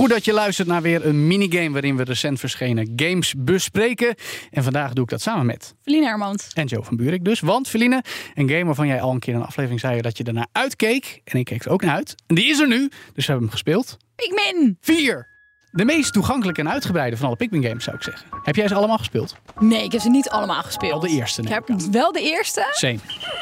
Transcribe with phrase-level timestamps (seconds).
[0.00, 4.14] Goed dat je luistert naar weer een minigame waarin we recent verschenen games bespreken.
[4.50, 6.48] En vandaag doe ik dat samen met Feline Hermans.
[6.54, 7.40] en Joe van Buurik dus.
[7.40, 8.02] Want Feline,
[8.34, 11.20] een game waarvan jij al een keer in een aflevering zei dat je ernaar uitkeek.
[11.24, 12.14] En ik keek er ook naar uit.
[12.26, 13.96] En die is er nu, dus we hebben hem gespeeld.
[14.16, 14.76] Pikmin!
[14.80, 15.28] Vier.
[15.70, 18.26] De meest toegankelijke en uitgebreide van alle Pikmin games zou ik zeggen.
[18.42, 19.36] Heb jij ze allemaal gespeeld?
[19.58, 20.90] Nee, ik heb ze niet allemaal gespeeld.
[20.90, 22.66] Wel de eerste, Ik heb wel de eerste.
[22.70, 22.98] Same.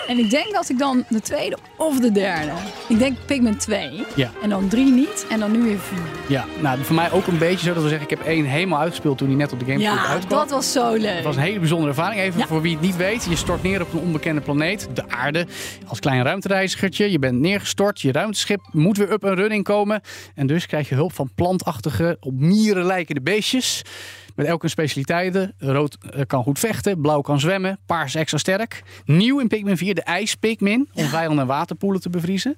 [0.08, 2.50] En ik denk dat ik dan de tweede of de derde.
[2.88, 4.04] Ik denk Pikmin 2.
[4.16, 4.30] Ja.
[4.42, 5.26] En dan 3 niet.
[5.30, 5.98] En dan nu weer 4.
[6.28, 8.78] Ja, nou voor mij ook een beetje zo dat we zeggen, ik heb één helemaal
[8.80, 10.38] uitgespeeld toen die net op de Gamecube Ja, uitkwam.
[10.38, 11.14] dat was zo leuk.
[11.14, 12.20] Het was een hele bijzondere ervaring.
[12.20, 12.46] Even Ja.
[12.46, 13.24] voor wie het niet weet.
[13.30, 15.46] Je stort neer op een onbekende planeet, de aarde.
[15.86, 17.10] Als klein ruimtereizigertje.
[17.10, 18.00] Je bent neergestort.
[18.00, 20.00] Je ruimteschip moet weer up en running komen.
[20.34, 23.82] En dus krijg je hulp van plantachtige, op mieren lijkende beestjes.
[24.38, 25.54] Met elk een specialiteiten.
[25.58, 28.82] Rood eh, kan goed vechten, blauw kan zwemmen, paars extra sterk.
[29.04, 30.88] Nieuw in Pikmin 4 de ijs Pikmin.
[30.92, 32.56] Om vijanden en waterpoelen te bevriezen.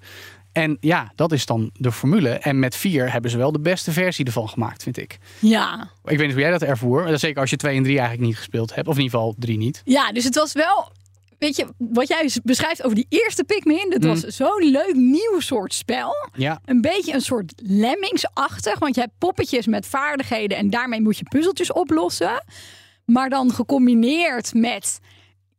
[0.52, 2.28] En ja, dat is dan de formule.
[2.28, 5.18] En met 4 hebben ze wel de beste versie ervan gemaakt, vind ik.
[5.38, 5.90] Ja.
[6.04, 7.02] Ik weet niet hoe jij dat ervoer.
[7.02, 8.88] maar Zeker als je 2 en 3 eigenlijk niet gespeeld hebt.
[8.88, 9.82] Of in ieder geval 3 niet.
[9.84, 10.92] ja, dus het was wel...
[11.40, 13.86] Weet je, wat jij beschrijft over die eerste Pikmin.
[13.90, 14.08] Dat Mm.
[14.08, 16.12] was zo'n leuk nieuw soort spel.
[16.36, 18.78] Ja, Een beetje een soort lemmingsachtig.
[18.78, 20.56] Want je hebt poppetjes met vaardigheden.
[20.58, 22.44] En daarmee moet je puzzeltjes oplossen.
[23.04, 24.98] Maar dan gecombineerd met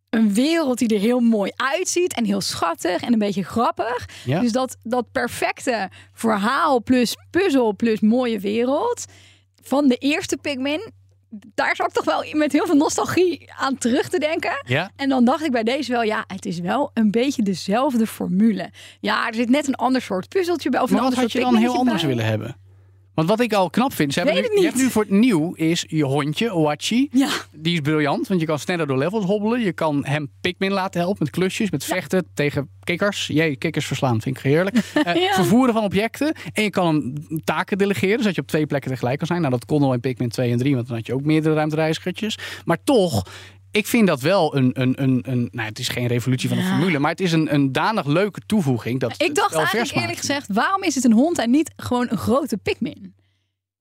[0.09, 2.13] een wereld die er heel mooi uitziet.
[2.13, 4.05] En heel schattig en een beetje grappig.
[4.25, 4.39] Ja.
[4.39, 9.05] Dus dat, dat perfecte verhaal plus puzzel plus mooie wereld.
[9.63, 10.91] Van de eerste Pikmin.
[11.33, 14.63] Daar zat ik toch wel met heel veel nostalgie aan terug te denken.
[14.65, 14.91] ja.
[14.95, 18.69] En dan dacht ik bij deze wel, ja, het is wel een beetje dezelfde formule.
[18.99, 20.81] Ja, er zit net een ander soort puzzeltje bij.
[20.81, 22.55] Of Maar een wat ander had je dan heel anders willen hebben?
[23.21, 25.11] Want wat ik al knap vind, ze hebben Weet nu, je hebt nu voor het
[25.11, 27.07] nieuw is je hondje, Oachi.
[27.11, 29.61] Ja, Die is briljant, want je kan sneller door levels hobbelen.
[29.61, 33.27] Je kan hem Pikmin laten helpen met klusjes, met vechten tegen kikkers.
[33.27, 34.75] Jee, kikkers verslaan vind ik heerlijk.
[35.03, 35.33] Eh, Ja.
[35.33, 36.33] Vervoeren van objecten.
[36.53, 39.39] En je kan hem taken delegeren, zodat je op twee plekken tegelijk kan zijn.
[39.39, 41.55] Nou, dat kon al in Pikmin 2 en 3, want dan had je ook meerdere
[41.55, 42.37] ruimtereizigertjes.
[42.65, 43.25] Maar toch...
[43.71, 46.63] Ik vind dat wel een, een, een, een nou, het is geen revolutie van de
[46.63, 46.69] Ja.
[46.69, 48.99] formule, maar het is een, een danig leuke toevoeging.
[48.99, 52.17] Dat ik dacht eigenlijk eerlijk gezegd, waarom is het een hond en niet gewoon een
[52.17, 53.13] grote Pikmin?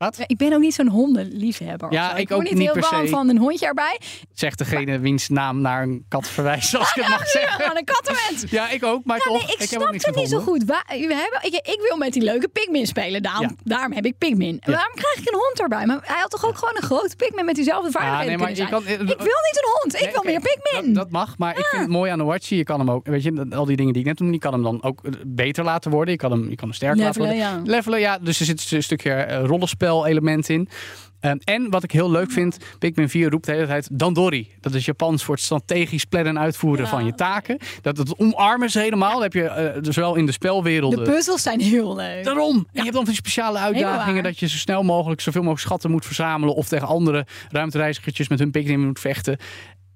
[0.00, 0.16] Wat?
[0.16, 1.92] Ja, Ik ben ook niet zo'n hondenliefhebber.
[1.92, 3.08] Ja, ik word ook niet niet heel se.
[3.08, 4.00] van een hondje erbij.
[4.32, 7.60] Zegt degene wiens naam naar een kat verwijst, als ik het mag Ja, zeggen.
[7.62, 8.44] gewoon een kattenmens.
[8.58, 9.32] Ja, ik ook, maar Ja, toch.
[9.46, 10.64] nee, ik, ik heb ook snap niks het niet zo goed.
[10.64, 13.22] Waar, we hebben, ik, ik wil met die leuke Pikmin spelen.
[13.22, 13.54] Daarom, Ja.
[13.64, 14.62] daarom heb ik Pikmin.
[14.64, 15.86] Waarom krijg ik een hond erbij?
[15.86, 18.84] Maar hij had toch ook gewoon een grote Pikmin met diezelfde vaardigheden nee, maar kan-
[18.86, 19.94] eh, ik wil niet een hond.
[19.94, 20.94] Ik Nee, wil meer Pikmin.
[20.94, 22.54] Dat, dat mag, maar ik vind het mooi aan de Watchy.
[22.54, 24.52] Je kan hem ook, weet je, al die dingen die ik net noemde, je kan
[24.52, 26.12] hem dan ook eh, beter laten worden.
[26.12, 27.64] Je kan hem, je kan hem sterker laten Levelen, worden.
[27.66, 27.70] ja.
[27.76, 28.18] Levelen, ja.
[28.18, 29.44] Dus er zit een stukje eh,
[29.90, 30.68] rollenspel-element in.
[31.20, 34.48] Ehm, en wat ik heel leuk vind, Pikmin 4 roept de hele tijd Dandori.
[34.60, 36.90] Dat is Japans voor het strategisch plannen en uitvoeren Ja.
[36.90, 37.58] van je taken.
[37.82, 39.12] Dat het omarmen ze helemaal.
[39.12, 41.04] Dat heb je eh, zowel in de spelwerelden.
[41.04, 42.24] De puzzels zijn heel leuk.
[42.24, 42.56] Daarom.
[42.56, 45.66] En je hebt dan van die speciale uitdagingen dat je zo snel mogelijk zoveel mogelijk
[45.66, 46.54] schatten moet verzamelen.
[46.54, 49.38] Of tegen andere ruimtereizigertjes met hun Pikmin moet vechten.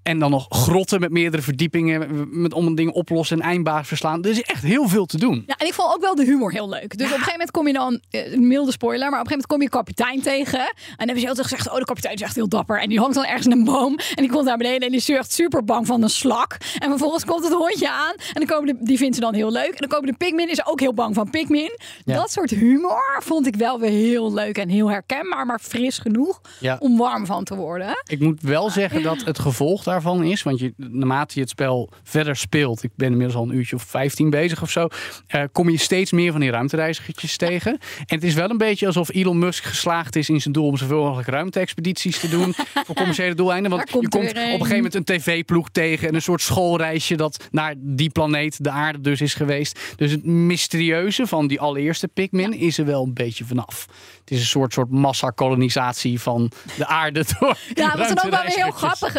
[0.04, 2.28] En dan nog grotten met meerdere verdiepingen.
[2.40, 4.24] Met om dingen oplossen en eindbaas verslaan.
[4.24, 5.44] Er is echt heel veel te doen.
[5.46, 6.96] Ja, en ik vond ook wel de humor heel leuk.
[6.98, 9.32] Dus op een gegeven moment kom je dan, eh, een milde spoiler, maar op een
[9.32, 10.58] gegeven moment kom je kapitein tegen.
[10.60, 12.80] En dan hebben ze altijd gezegd, oh de kapitein is echt heel dapper.
[12.80, 13.98] En die hangt dan ergens in een boom.
[14.14, 16.56] En die komt naar beneden en die is echt super bang van een slak.
[16.78, 18.14] En vervolgens komt het hondje aan.
[18.16, 19.70] En dan komen de, die vindt ze dan heel leuk.
[19.70, 21.78] En dan komen de Pikmin, is ook heel bang van Pikmin.
[22.04, 22.14] Ja.
[22.14, 25.46] Dat soort humor vond ik wel weer heel leuk en heel herkenbaar.
[25.46, 26.76] Maar fris genoeg Ja.
[26.80, 28.02] om warm van te worden.
[28.06, 30.42] Ik moet wel zeggen dat het gevolg daarvan is.
[30.42, 32.82] Want je, naarmate je het spel verder speelt.
[32.82, 34.88] Ik ben inmiddels al een uurtje of 15 bezig of zo.
[35.26, 37.72] eh, kom je steeds meer van die ruimtereizigertjes tegen.
[37.72, 40.76] En het is wel een beetje alsof Elon Musk geslaagd is in zijn doel om
[40.76, 42.54] zoveel mogelijk ruimte-expedities te doen.
[42.86, 43.70] voor commerciële doeleinden.
[43.70, 44.50] Want komt je komt op een.
[44.50, 46.08] gegeven moment een tv-ploeg tegen.
[46.08, 49.80] En een soort schoolreisje dat naar die planeet, de aarde dus, is geweest.
[49.96, 53.86] Dus het mysterieuze van die allereerste Pikmin is er wel een beetje vanaf.
[54.20, 58.42] Het is een soort, soort massakolonisatie van de aarde door Ja, wat dan ook wel
[58.42, 59.12] weer heel grappig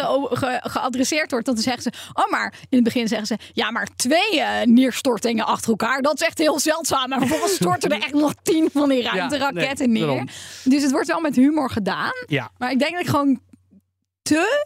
[0.70, 1.46] geadresseerd wordt.
[1.46, 5.46] Dan zeggen ze, oh maar in het begin zeggen ze, ja maar twee eh, neerstortingen
[5.46, 7.12] achter elkaar, dat is echt heel zeldzaam.
[7.12, 10.24] En vervolgens storten er echt nog tien van die ruimteraketten nee, neer.
[10.64, 12.12] Dus het wordt wel met humor gedaan.
[12.26, 13.40] Ja, Maar ik denk dat ik gewoon
[14.22, 14.64] te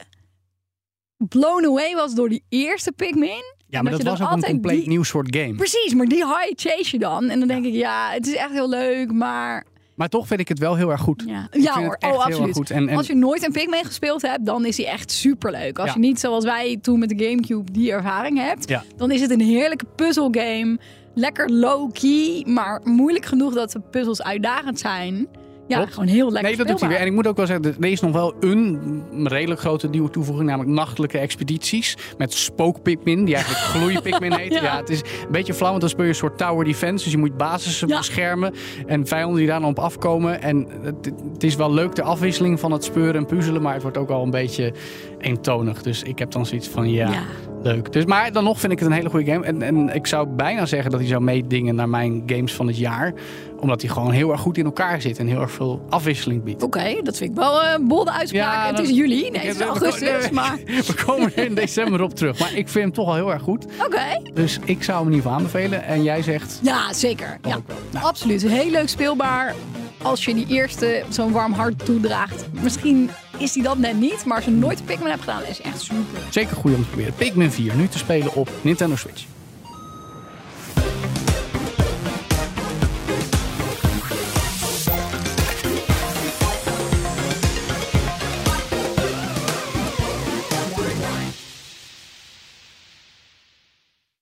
[1.28, 3.42] blown away was door die eerste Pikmin.
[3.66, 5.54] ja maar dat was ook een compleet die- nieuw soort game.
[5.54, 7.28] Precies, maar die high chase je dan.
[7.28, 9.64] En dan denk ik, ja, het is echt heel leuk, maar
[10.00, 11.22] Maar toch vind ik het wel heel erg goed.
[11.26, 12.56] Ja, ja hoor, oh absoluut.
[12.56, 12.70] goed.
[12.70, 15.78] En, en Als je nooit een Pikmin gespeeld hebt, dan is hij echt superleuk.
[15.78, 15.94] Als Ja.
[15.94, 18.82] je niet zoals wij toen met de Gamecube die ervaring hebt, Ja.
[18.96, 20.78] dan is het een heerlijke puzzelgame.
[21.14, 25.26] Lekker low-key, maar moeilijk genoeg dat de puzzels uitdagend zijn.
[25.70, 25.92] Ja, Klopt.
[25.94, 26.98] gewoon heel lekker Nee, dat doet hij weer.
[26.98, 30.48] En ik moet ook wel zeggen, er is nog wel een redelijk grote nieuwe toevoeging,
[30.48, 31.96] namelijk nachtelijke expedities.
[32.18, 34.52] Met spook-Pikmin, die eigenlijk gloei-Pikmin heet.
[34.52, 34.62] ja.
[34.62, 34.76] Ja.
[34.76, 37.04] het is een beetje flauw, want dan speel je een soort tower defense.
[37.04, 37.86] Dus je moet basis Ja.
[37.98, 38.54] beschermen
[38.86, 40.42] en vijanden die daar dan op afkomen.
[40.42, 43.82] En het, het is wel leuk, de afwisseling van het speuren en puzzelen, maar het
[43.82, 44.72] wordt ook al een beetje
[45.18, 45.82] eentonig.
[45.82, 47.22] Dus ik heb dan zoiets van, ja, Ja.
[47.62, 47.92] Leuk.
[47.92, 49.44] Dus, maar dan nog vind ik het een hele goede game.
[49.44, 52.78] En, en ik zou bijna zeggen dat hij zou meedingen naar mijn games van het
[52.78, 53.12] jaar.
[53.60, 56.62] Omdat hij gewoon heel erg goed in elkaar zit en heel erg veel afwisseling biedt.
[56.62, 58.70] Oké, dat vind ik wel een bolde uitspraak.
[58.70, 61.54] Ja, het is juli, nee, het is we- augustus, nee, maar We komen er in
[61.54, 62.38] december op terug.
[62.38, 63.66] Maar ik vind hem toch al heel erg goed.
[63.86, 64.30] oké.
[64.34, 65.84] Dus ik zou hem in ieder geval aanbevelen.
[65.84, 66.58] En jij zegt...
[66.62, 67.38] Ja, zeker.
[67.42, 67.62] Ja, wel.
[67.90, 68.04] Nou.
[68.06, 68.42] absoluut.
[68.42, 69.54] Heel leuk speelbaar.
[70.02, 72.46] Als je die eerste zo'n warm hart toedraagt.
[72.62, 73.10] Misschien
[73.40, 76.20] is die dat net niet, maar als je nooit Pikmin hebt gedaan, is echt super.
[76.30, 77.14] Zeker goed om te proberen.
[77.14, 79.24] Pikmin 4, nu te spelen op Nintendo Switch.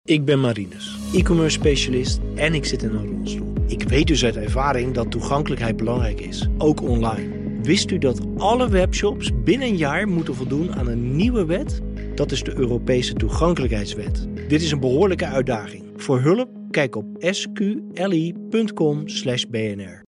[0.04, 3.52] Ik ben Marinus, e-commerce specialist en ik zit in een rolstoel.
[3.66, 7.37] Ik weet dus uit ervaring dat toegankelijkheid belangrijk is, ook online.
[7.62, 11.80] Wist u dat alle webshops binnen een jaar moeten voldoen aan een nieuwe wet?
[12.14, 14.28] Dat is de Europese toegankelijkheidswet.
[14.48, 15.84] Dit is een behoorlijke uitdaging.
[15.96, 20.06] Voor hulp kijk op sqli.com/bnr.